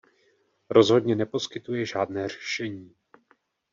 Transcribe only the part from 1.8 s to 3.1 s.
žádné řešení.